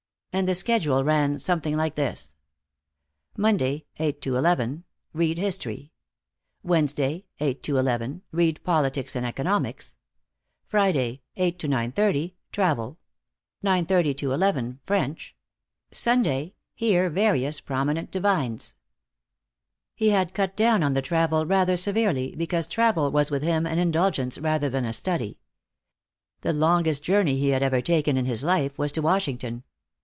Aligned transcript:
And 0.33 0.47
the 0.47 0.55
schedule 0.55 1.03
ran 1.03 1.39
something 1.39 1.75
like 1.75 1.95
this: 1.95 2.35
Monday: 3.35 3.85
8 3.99 4.25
11. 4.25 4.85
Read 5.11 5.37
History. 5.37 5.91
Wednesday: 6.63 7.25
8 7.41 7.67
11. 7.67 8.21
Read 8.31 8.63
Politics 8.63 9.13
and 9.17 9.25
Economics. 9.25 9.97
Friday: 10.65 11.21
8 11.35 11.59
9:30. 11.59 12.35
Travel. 12.53 12.97
9:30 13.61 14.23
11. 14.23 14.79
French. 14.85 15.35
Sunday: 15.91 16.53
Hear 16.75 17.09
various 17.09 17.59
prominent 17.59 18.09
divines. 18.09 18.75
He 19.93 20.09
had 20.11 20.33
cut 20.33 20.55
down 20.55 20.81
on 20.81 20.93
the 20.93 21.01
travel 21.01 21.45
rather 21.45 21.75
severely, 21.75 22.35
because 22.37 22.67
travel 22.67 23.11
was 23.11 23.29
with 23.31 23.43
him 23.43 23.65
an 23.67 23.79
indulgence 23.79 24.37
rather 24.39 24.69
than 24.69 24.85
a 24.85 24.93
study. 24.93 25.41
The 26.39 26.53
longest 26.53 27.03
journey 27.03 27.37
he 27.37 27.49
had 27.49 27.61
ever 27.61 27.81
taken 27.81 28.15
in 28.15 28.23
his 28.25 28.45
life 28.45 28.77
was 28.77 28.93
to 28.93 29.01
Washington. 29.01 29.63